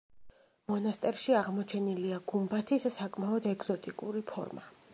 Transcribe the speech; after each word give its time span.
მონასტერში 0.71 1.35
აღმოჩენილია 1.41 2.19
გუმბათის 2.33 2.89
საკმაოდ 2.97 3.47
ეგზოტიკური 3.55 4.25
ფორმა. 4.33 4.69